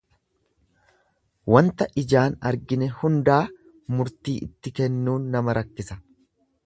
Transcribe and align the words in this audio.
Wanta 1.55 1.87
ijaan 2.03 2.37
arginu 2.51 2.87
hundaa 3.01 3.39
murtii 3.99 4.35
itti 4.49 4.75
kennuun 4.81 5.29
nama 5.37 5.57
rakkisa. 5.59 6.01